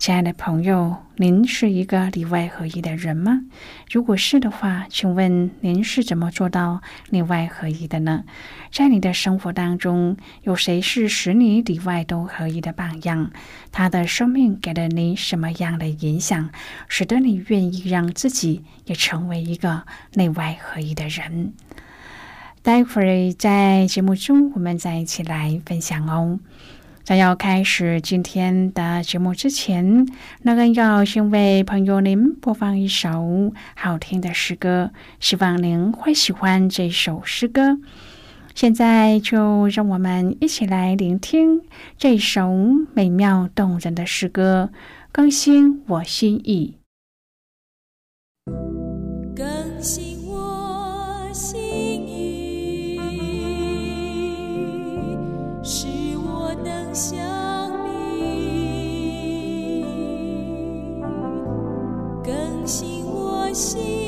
[0.00, 3.42] 亲爱的朋友，您是一个里外合一的人吗？
[3.90, 8.24] 如果是的话，请问您是怎么做到里外合一的呢？
[8.72, 13.30] 在你的生活当中，有谁是使你里外都合一的榜样？
[13.72, 16.48] 他的生命给了你什么样的影响，
[16.88, 19.82] 使得你愿意让自己也成为一个
[20.14, 21.52] 内外合一的人？
[22.62, 26.40] 待会儿在节目中，我们再一起来分享哦。
[27.10, 30.06] 在要开始今天的节目之前，
[30.42, 37.80] 那个要先为朋友您播放一首好听的诗歌，希望您会喜欢这首诗歌。
[38.54, 41.62] 现在就让我们一起来聆听
[41.98, 42.48] 这首
[42.94, 44.70] 美妙动人的诗歌，
[45.10, 46.76] 更新我心意。
[49.34, 50.09] 更新。
[62.24, 63.99] 更新我心。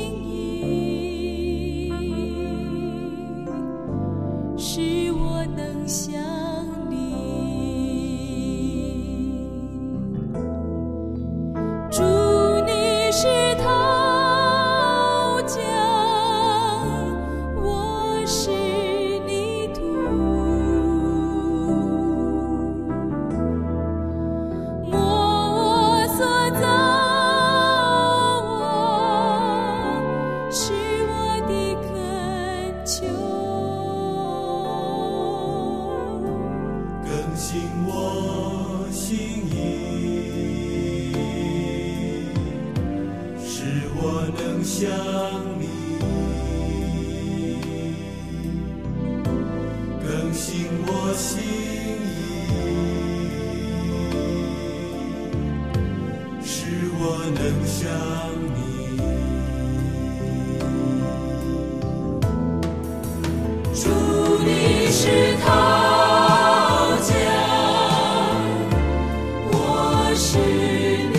[70.15, 71.12] 是。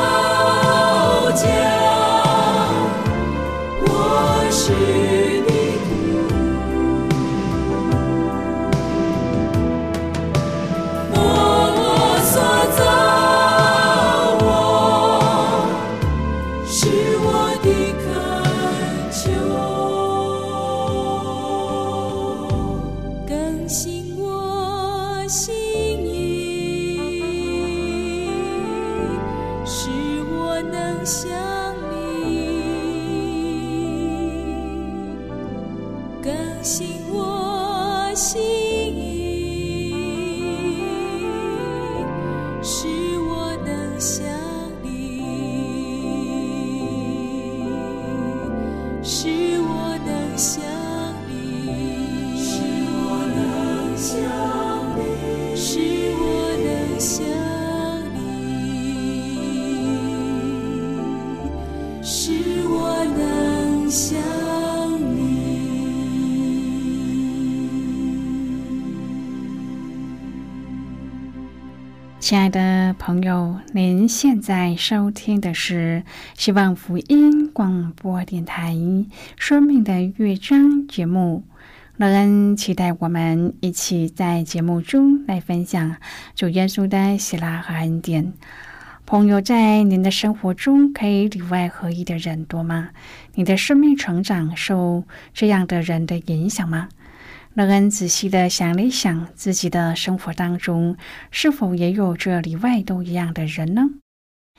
[0.00, 1.69] 刀剑
[72.30, 76.04] 亲爱的朋友，您现在收听的是
[76.36, 78.72] 希望福音广播电台
[79.36, 81.42] 《生命的乐章》节目。
[81.96, 85.96] 乐恩期待我们一起在节目中来分享
[86.36, 88.32] 主耶稣的喜乐和恩典。
[89.04, 92.90] 朋友，在您的生活中，可以里外合一的人多吗？
[93.34, 95.02] 你的生命成长受
[95.34, 96.90] 这样的人的影响吗？
[97.54, 100.96] 乐恩仔细的想了一想，自己的生活当中
[101.32, 103.90] 是否也有这里外都一样的人呢？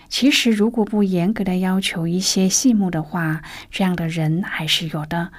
[0.09, 5.31] 其实，如果不严格的要求一些细目的话，这样的人还是有的。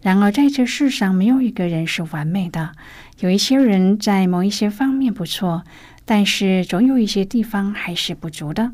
[0.00, 2.72] 然而，在这世上，没有一个人是完美的。
[3.18, 5.64] 有一些人在某一些方面不错，
[6.04, 8.70] 但是总有一些地方还是不足的。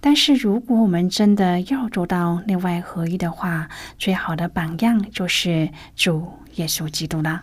[0.00, 3.68] 但是，如果我们真的要做到内外合一的话，
[3.98, 7.42] 最好的榜样就是主耶稣基督了。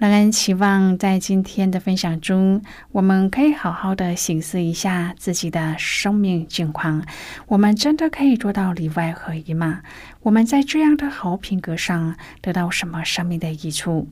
[0.00, 7.04] 让人期望在今天的分享中，我们可以好好的醒思一下自己的生命境况。
[7.48, 9.82] 我们真的可以做到里外合一吗？
[10.22, 14.08] 我们在这样的好品格上得到什么生命的益处？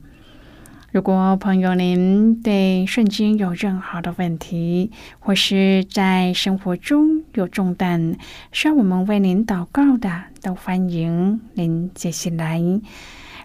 [0.91, 8.15] 如果朋友您对圣经有任何的问题，或是在生活中有重担
[8.51, 12.61] 需要我们为您祷告的，都欢迎您接下来。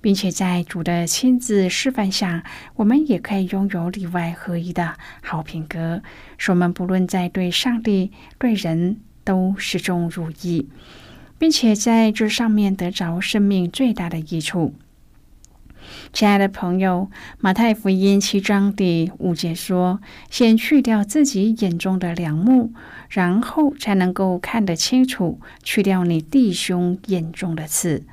[0.00, 2.42] 并且在主的亲自示范下，
[2.76, 6.02] 我们也可以拥有里外合一的好品格，
[6.38, 10.68] 使我们不论在对上帝、对人都始终如一，
[11.38, 14.74] 并且在这上面得着生命最大的益处。
[16.12, 17.08] 亲爱的朋友，
[17.40, 20.00] 《马太福音》七章第五节说
[20.30, 22.72] ：“先去掉自己眼中的梁木，
[23.08, 28.04] 然后才能够看得清楚，去掉你弟兄眼中的刺。”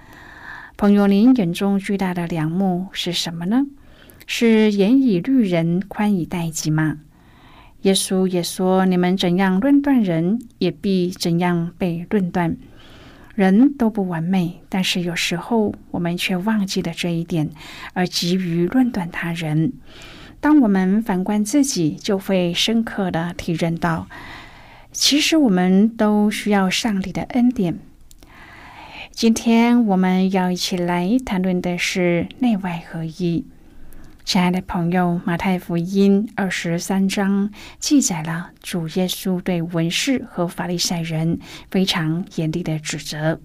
[0.78, 3.66] 朋友，您眼中巨大的良木是什么呢？
[4.28, 7.00] 是严以律人，宽以待己吗？
[7.82, 12.56] 耶稣也说：“你们怎样论断人，也必怎样被论断。”
[13.34, 17.50] 人都不完美，但是有时候我们却忘记了这一点，
[17.94, 19.74] 而急于论断他人。
[20.40, 24.08] 当我们反观自己，就会深刻的体认到，
[24.92, 27.80] 其实我们都需要上帝的恩典。
[29.18, 33.48] 今天我们要一起来谈论的是内外合一。
[34.24, 41.40] 亲爱的朋友，马太福音二十三章记载了主耶稣对文士和法利赛人
[41.72, 43.42] 非常严厉的指责，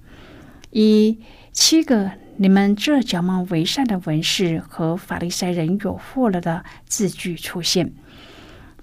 [0.72, 1.18] 一
[1.52, 7.94] 七个“你们这假冒为善的文士和法利赛人有祸了”的字句出现。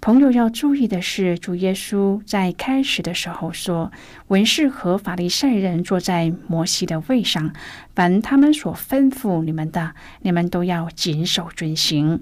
[0.02, 3.92] 朋友要注意的是，主耶稣在开始的时候说
[4.30, 7.54] ：“文士和法利赛人坐在摩西的位上，
[7.94, 12.22] 凡他们所吩咐你们的，你们都要谨守遵行，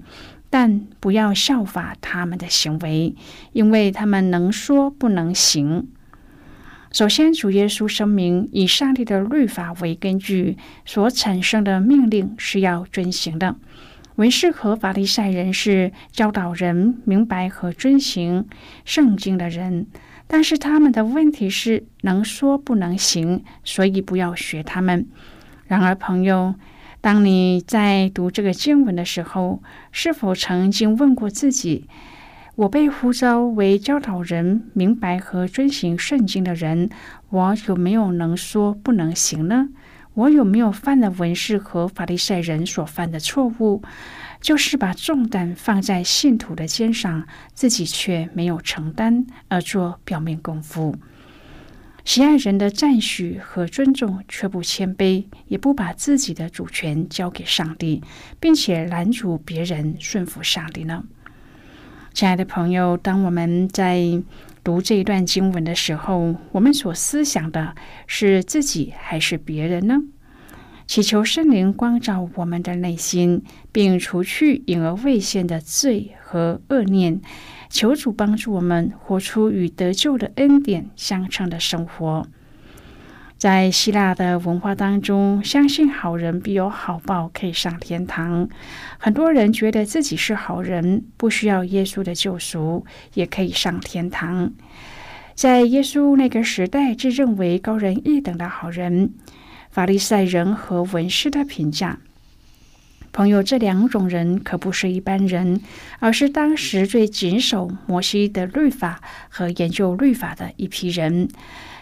[0.50, 3.14] 但不要效法他们的行为，
[3.52, 5.88] 因为他们能说不能行。”
[6.90, 13.54] 首先，主耶稣声明，以上帝的律法为根据所产生的命令是要遵行的。
[14.18, 18.48] 文士和法利赛人是教导人明白和遵行
[18.84, 19.86] 圣经的人，
[20.26, 25.06] 但是他们的问题是能说不能行，所以不要学他们。
[25.68, 26.56] 然而，朋友，
[27.00, 31.86] 当你在读这个经文的时候，是否曾经问过自己：
[32.56, 36.90] 我被呼召为教导人明白和遵行圣经的人，
[37.30, 39.68] 我有没有能说不能行呢？
[40.18, 43.80] 我有没有犯了文士和法利赛人所犯的错误？
[44.40, 50.96] 就是把重担放在信徒的肩上，自己却没有承担，而做表面功夫。
[52.04, 58.02] 喜爱人的赞许和尊重，却不谦卑，也不把自己的主权交给上帝，
[58.40, 61.04] 并且拦阻别人顺服上帝呢？
[62.12, 64.20] 亲爱的朋友，当我们在
[64.68, 67.74] 读这一段经文的时候，我们所思想的
[68.06, 69.94] 是自己还是别人呢？
[70.86, 77.18] 祈求圣灵光照我们的内心，并除去隐而未现的罪和恶念。
[77.70, 82.26] 求主帮助我们活出与得救的恩典相称的生活。
[83.38, 88.48] 在希腊的文化当中，相信好人必有好报，可以上天堂。
[88.98, 94.52] 很多人觉得自己是好人，不需要耶稣的救赎，也可以上天堂。
[95.36, 99.14] 在耶稣那个时代，自认为高人一等的好人。
[99.70, 102.00] 法利赛人和文士的评价，
[103.12, 105.60] 朋友，这两种人可不是一般人，
[106.00, 111.28] 而是当时最谨守摩西的律法和研究律法的一批人。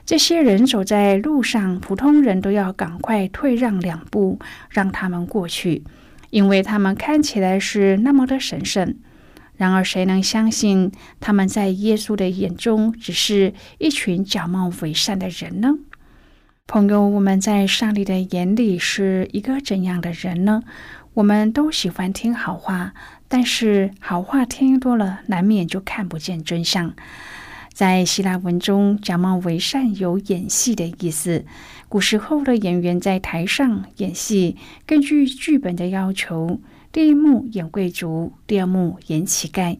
[0.07, 4.39] 这些人走在路上，普通人都要赶快退让两步，
[4.71, 5.83] 让他们过去，
[6.31, 8.97] 因为他们看起来是那么的神圣。
[9.57, 15.75] 然而，谁能相信他们在耶稣的眼中只是一群假冒伪善的人呢？
[16.69, 20.63] 朋友，我们在上帝的眼里是一个怎样的人呢？
[21.15, 22.95] 我们都喜欢听好话，
[23.27, 26.95] 但是好话听多了，难免就看不见真相。
[27.77, 31.45] 在希腊文中，假冒为善有演戏的意思。
[31.91, 34.57] 古时候的演员在台上演戏，
[34.87, 36.59] 根据剧本的要求，
[36.91, 39.77] 第一幕演贵族，第二幕演乞丐。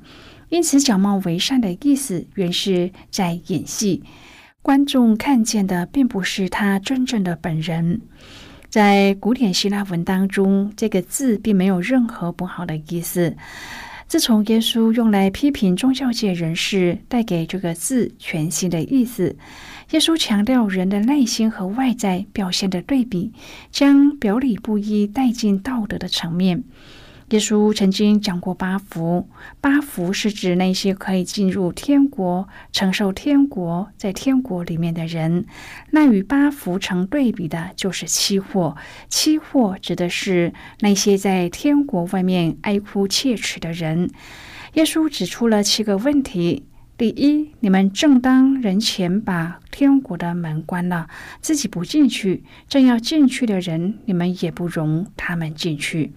[0.51, 4.03] 因此，假冒为善的意思原是在演戏。
[4.61, 8.03] 观众看见的并不是他真正的本人。
[8.69, 13.35] 在古典希腊文当中，这个字并没有任何不好的意思。
[14.09, 19.37] 自从耶稣用来批评宗教界人士，带给这个字全新的意思。
[19.91, 23.33] 耶稣强调人的内心和外在表现的对比，
[23.73, 26.63] 将表里不一带进道德的层面。
[27.31, 29.29] 耶稣曾经讲过八福，
[29.61, 35.45] 八福是指那些可以进入天国、承受天国在天国里面的人。
[35.91, 38.77] 那与八福成对比的就是七祸，
[39.09, 44.09] 七祸指的是那些在天国外面哀哭切齿的人。
[44.75, 46.65] 耶稣指出了七个问题：
[46.97, 51.09] 第一，你们正当人前把天国的门关了，
[51.41, 56.13] 自己不进去，正要进去的人，你们也不容他们进去。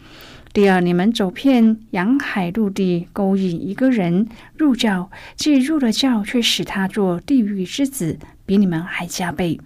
[0.51, 4.27] 第二，你们走遍洋海陆地，勾引一个人
[4.57, 9.59] 入教，既入了教，却使他做地狱之子，比你们还加倍。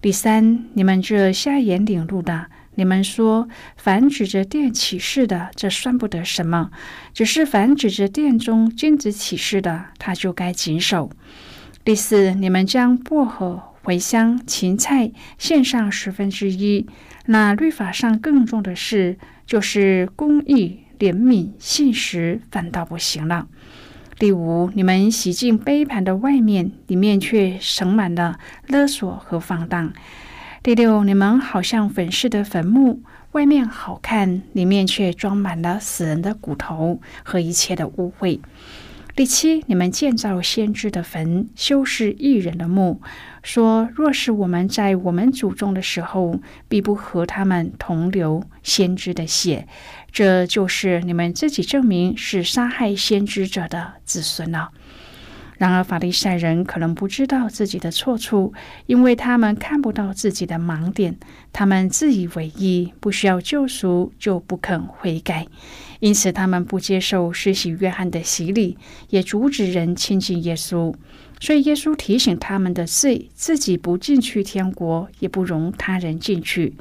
[0.00, 6.70] 第三，你们这瞎眼领路的，你们说凡指着殿起誓的，这算不得什么；
[7.12, 11.10] 只是凡指着殿中金子起誓的，他就该谨守。
[11.84, 16.86] 第四，你们将薄荷、茴香、芹菜献上十分之一，
[17.26, 19.18] 那律法上更重的是。
[19.46, 23.46] 就是公义、怜悯、信实，反倒不行了。
[24.18, 29.92] 第五，你们洗净杯盘的外面，里面却盛满了勒索和放荡。
[30.62, 38.38] 第六，你们好像粉饰的坟墓，外面好看，里面却装满了死人的骨头和一切的污秽。
[39.16, 43.00] 第七，你们建造先知的坟，修饰异人的墓，
[43.44, 49.68] 说若是我们在我们祖宗的时候，必不和他们同流先知的血，
[50.10, 54.72] 这就是你们自己证明是杀害先知者的子孙了。
[55.56, 58.52] 然而，法利赛人可能不知道自己的错处，
[58.86, 61.16] 因为他们看不到自己的盲点。
[61.52, 65.46] 他们自以为意，不需要救赎，就不肯悔改，
[66.00, 68.76] 因此他们不接受施洗约翰的洗礼，
[69.10, 70.92] 也阻止人亲近耶稣。
[71.40, 76.74] 所以，耶稣提醒他们的罪：自己不进去天国，也不容他人进去。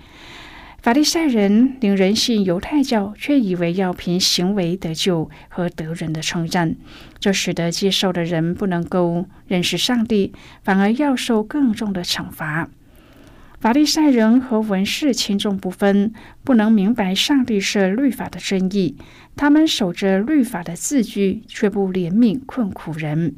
[0.83, 6.75] 法利赛人领人信犹太教，却以为要凭行为得救和得人的称赞，
[7.19, 12.69] 这使得接受的人不能够认识上帝，反而要受更重的惩罚。
[13.61, 16.11] 法利赛人和文士轻重不分，
[16.43, 18.97] 不能明白上帝设律法的真意，
[19.37, 23.37] 他们守着律法的字句，却不怜悯困苦人。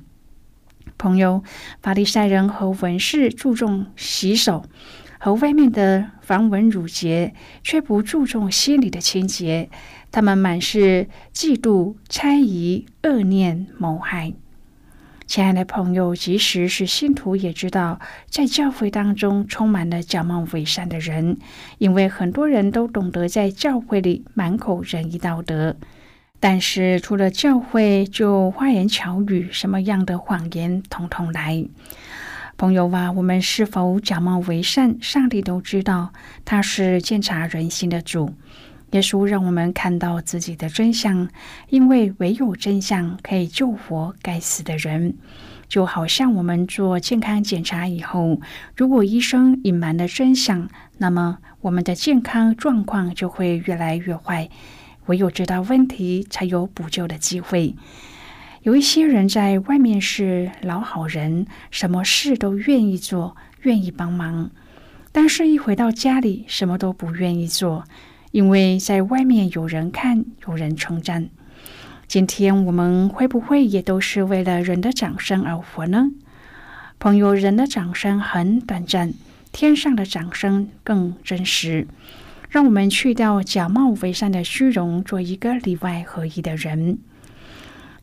[0.98, 1.44] 朋友，
[1.80, 4.66] 法利赛人和文士注重洗手。
[5.18, 9.70] 和外面的繁文缛节，却不注重心里的清洁。
[10.12, 14.34] 他们满是嫉妒、猜疑、恶念、谋害。
[15.28, 21.38] 亲爱的朋友，即使是信徒，也知道在教会当中充满了假冒伪善的人，
[21.78, 25.76] 因为很多人都懂得在教会里满口仁义道德，
[26.40, 31.66] 但是除了教会，就花言巧语，什么样的谎言统统来。
[32.58, 34.98] 朋友啊，我们是否假冒伪善？
[35.02, 36.14] 上帝都知道，
[36.46, 38.34] 他是鉴察人心的主。
[38.92, 41.28] 耶稣让我们看到自己的真相，
[41.68, 45.18] 因为唯有真相可以救活该死的人。
[45.68, 48.40] 就好像我们做健康检查以后，
[48.78, 54.50] 如果医生隐瞒了真相，那么我们的健康状况就会越来越坏。
[55.08, 57.76] 唯有知道问题，才有补救的机会。
[58.66, 64.50] 有一些人在外面是老好人，什么事都愿意做，愿意帮忙，
[65.12, 67.84] 但是一回到家里，什么都不愿意做。
[68.32, 71.30] 因为在外面有人看，有人称赞。
[72.08, 76.10] 今天我们会不会也都是为了人的掌声而活呢？
[76.98, 79.14] 朋友，人的掌声很短暂，
[79.52, 81.88] 天上的掌声更真实。
[82.50, 86.98] 让我们去掉假冒伪善的虚荣，做一个里外合一的人。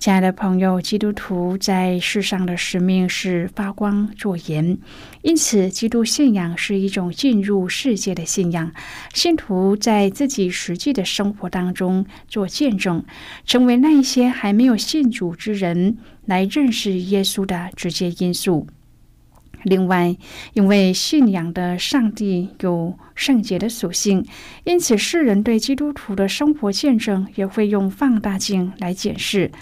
[0.02, 4.76] 亲爱的朋友，基督徒在世上的使命是发光作盐，
[5.22, 8.72] 因此，基督信仰是一种进入世界的信仰。
[9.14, 13.04] 信徒在自己实际的生活当中做见证，
[13.44, 18.66] 成为那一些还没有信主之人来认识耶稣的直接因素。
[19.62, 20.16] 另外，
[20.54, 24.26] 因为信仰的上帝有圣洁的属性，
[24.64, 29.52] 因此世人对基督徒的生活见证也会用放大镜来检视。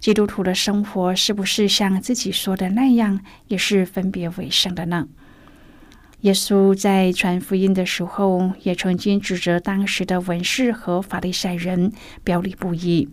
[0.00, 5.08] 基督徒的生活是不是像自己说的那样，也是分别为圣的呢？
[6.22, 11.92] 耶稣在传福音的时候，也曾经指责当时的文士和法利赛人
[12.24, 13.08] 表里不一。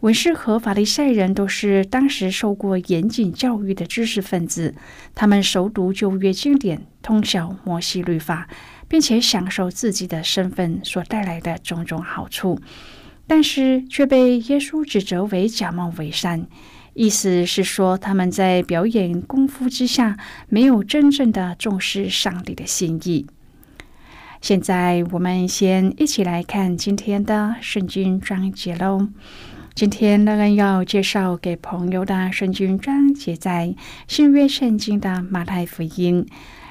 [0.00, 4.74] 文士和法利赛人都是当时受过严谨教育的知识分子，
[5.14, 8.48] 他们熟读旧约经典，通晓摩西律法，
[8.88, 12.58] 并且享受自己的身份所带来的种种好处。
[13.30, 16.48] 但是却被耶稣指责为假冒伪善，
[16.94, 23.28] 意思是说他们在表演功夫之下，没有真正的重视上帝的心意。
[24.40, 29.06] 现在我们先一起来看今天的圣经章节喽。
[29.76, 33.76] 今天乐恩要介绍给朋友的圣经章节在
[34.08, 36.26] 新约圣经的马太福音。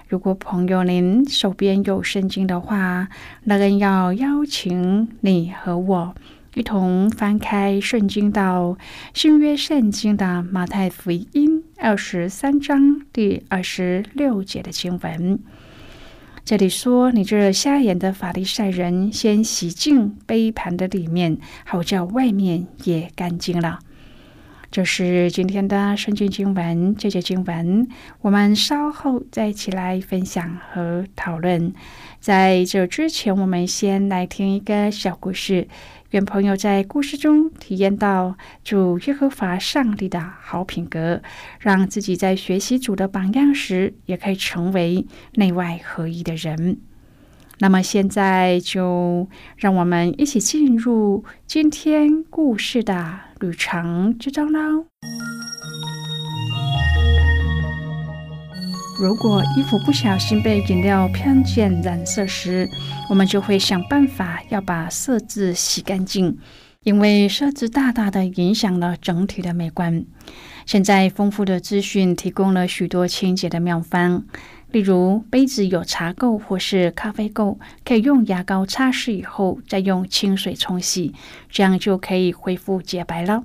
[0.10, 3.08] 如果朋友您手边有圣经的话，
[3.46, 6.14] 乐恩要邀请你和我。
[6.60, 8.78] 一同翻开圣经到
[9.14, 15.40] 新约圣经的马太福音二十三章第二十六节的经文，
[16.44, 23.80] 这里说：“你这瞎眼的法利赛人，先洗净杯盘的里面，好叫外面也干净了。”
[24.72, 26.96] 这是今天的圣经经文。
[26.96, 27.88] 这节经文
[28.22, 31.74] 我们稍后再一起来分享和讨论。
[32.20, 35.68] 在这之前，我们先来听一个小故事。
[36.12, 41.24] 愿朋友在故事中体验到主耶和华上帝的好品格，
[41.60, 46.80] 让自己在学习主的榜样时，也可以成为内外合一的人。
[47.58, 49.28] 那么现在就
[49.58, 54.86] 让我们一起进入今天故事的旅程之中喽。
[59.00, 62.68] 如果衣服不小心被饮料喷溅染色时，
[63.10, 66.38] 我们就会想办法要把色渍洗干净，
[66.84, 70.06] 因为色渍大大的影响了整体的美观。
[70.66, 74.26] 现在丰富的资讯提供了许多清洁的妙方，
[74.72, 81.14] 例如杯子有茶垢或是咖啡垢，可以用牙膏擦拭以后，再用清水冲洗，
[81.50, 83.44] 这样就可以恢复洁白了。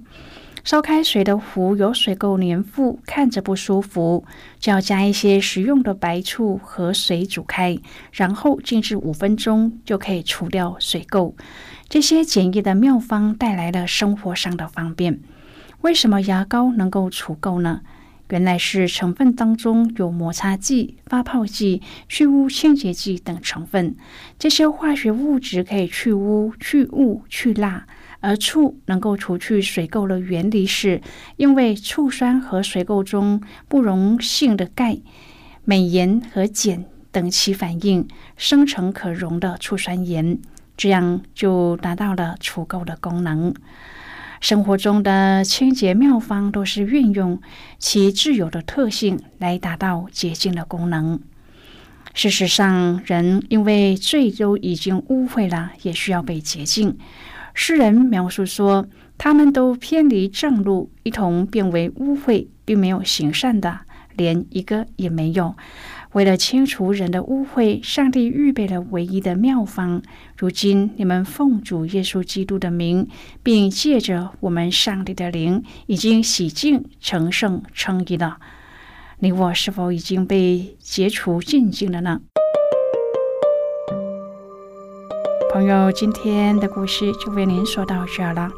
[0.64, 4.24] 烧开水的壶有水垢粘附，看着不舒服，
[4.58, 7.78] 就要加一些食用的白醋和水煮开，
[8.12, 11.34] 然后静置五分钟，就可以除掉水垢。
[11.88, 15.20] 这些简易的妙方带来了生活上的方便。
[15.82, 17.82] 为什么牙膏能够除垢呢？
[18.30, 23.94] 原来是成分当中有摩擦剂、发泡剂、去污清洁剂等成分，
[24.38, 27.86] 这些化学物质可以去污、去雾、去蜡。
[28.20, 31.02] 而醋能够除去水垢的原理是，
[31.36, 34.96] 因为醋酸和水垢中不溶性的钙、
[35.66, 38.08] 镁盐和碱等起反应，
[38.38, 40.38] 生成可溶的醋酸盐，
[40.74, 43.54] 这样就达到了除垢的功能。
[44.44, 47.40] 生活中的清洁妙方都是运用
[47.78, 51.18] 其自有的特性来达到洁净的功能。
[52.12, 56.98] 事实上，人因为罪都已经污秽了，也需要被洁净。
[57.54, 63.80] 诗人描述说，他们都偏离正路，一同变为污秽，并没有行善的，
[64.14, 65.56] 连一个也没有。
[66.14, 70.00] 为了清除人的污秽，上帝预备了唯一的妙方。
[70.38, 73.08] 如今你们奉主耶稣基督的名，
[73.42, 78.38] 并借着我们上帝的灵，已经洗净、成圣、称义了。
[79.18, 82.20] 你我是否已经被解除禁忌了呢？
[85.52, 88.52] 朋友，今天的故事就为您说到这了。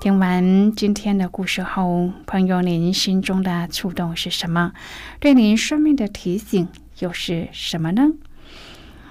[0.00, 4.72] 听完今天的故事后，朋友，您心中的触动是什么？
[5.20, 6.66] 对您生命的提醒？
[7.02, 8.12] 又是什么呢？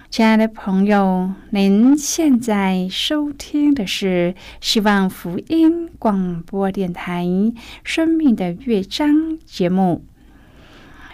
[0.09, 7.25] 亲爱的朋友，您现在收听的是希望福音广播电台
[7.83, 9.09] 《生命的乐章》
[9.45, 10.05] 节目。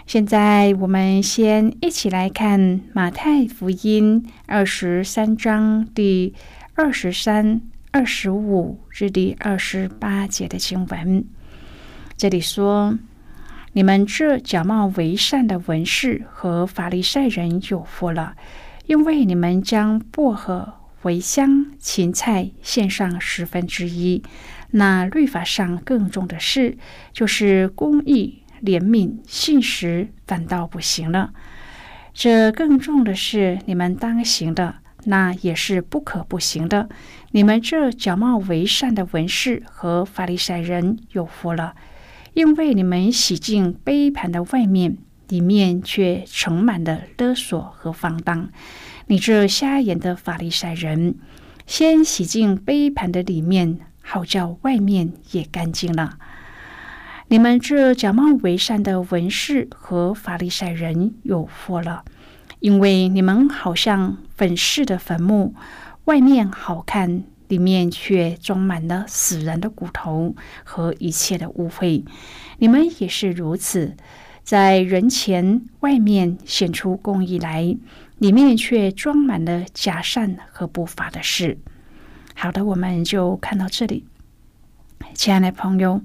[0.06, 6.32] 现在，我们先一起来看马太福音二十三章第
[6.74, 7.60] 二十三、
[7.90, 11.24] 二十五至第二十八节的经文。
[12.16, 12.96] 这里说。
[13.78, 18.34] 你们这假冒为善的文士和法利赛人有福了，
[18.86, 24.20] 因为你们将薄荷、茴香、芹菜献上十分之一。
[24.72, 26.76] 那律法上更重的事，
[27.12, 31.30] 就是公义、怜悯、信实，反倒不行了。
[32.12, 36.88] 这更重的是你们当行的，那也是不可不行的。
[37.30, 41.76] 你们这假冒为善的文士和法利赛人有福了。
[42.34, 48.48] 因为你们洗净杯盘的外面，里面却盛满了勒索和放荡。
[49.06, 51.16] 你这瞎眼的法利赛人，
[51.66, 56.18] 先洗净杯盘的里面，好叫外面也干净了。
[57.28, 62.04] 你们这假冒为善的文士和法利赛人有福了，
[62.60, 65.54] 因为你们好像粉饰的坟墓，
[66.04, 67.24] 外面好看。
[67.48, 70.34] 里面却装满了死人的骨头
[70.64, 72.04] 和一切的污秽。
[72.58, 73.96] 你们也是如此，
[74.42, 77.76] 在人前外面显出公义来，
[78.18, 81.58] 里面却装满了假善和不法的事。
[82.34, 84.04] 好的，我们就看到这里，
[85.14, 86.02] 亲爱的朋友，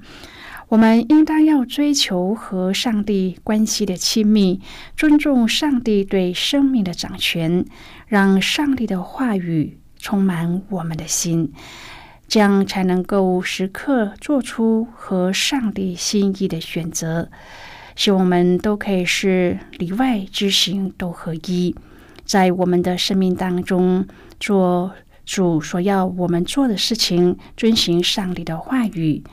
[0.69, 4.59] 我们应当要追求和上帝关系的亲密，
[4.95, 7.65] 尊重上帝对生命的掌权，
[8.07, 9.77] 让上帝的话语。
[10.03, 11.49] 充满我们的心，
[12.27, 17.29] 这样才能够时刻做出和上帝心意的选择。
[17.95, 21.73] 希望我们都可以是里外之行都合一，
[22.25, 24.05] 在我们的生命当中
[24.41, 24.91] 做
[25.25, 29.23] 主所要我们做的事情，遵循上帝的话语。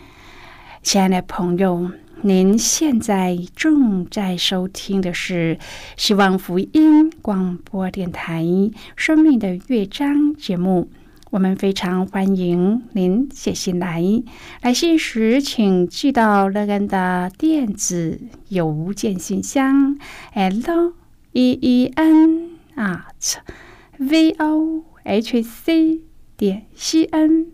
[0.84, 1.90] 亲爱的朋友。
[2.22, 5.58] 您现在正在收听的是
[5.96, 8.44] 希望福音广播电台
[8.94, 10.90] 《生命的乐章》节目。
[11.30, 14.04] 我们非常欢迎您写信来，
[14.60, 19.96] 来信时请寄到乐安的电子邮件信箱
[20.34, 20.92] ：l
[21.32, 23.36] e e n at
[23.96, 26.00] v o h c
[26.36, 27.46] 点 c n。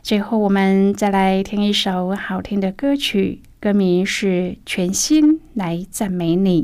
[0.00, 3.42] 最后，我们再来听一首好听的歌曲。
[3.64, 4.26] 歌名是
[4.66, 6.62] 《全心来赞美你》。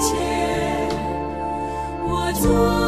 [0.00, 0.12] 双
[2.34, 2.87] 手表明。